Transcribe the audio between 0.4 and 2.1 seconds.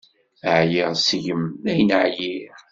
Ɛyiɣ seg-m, dayen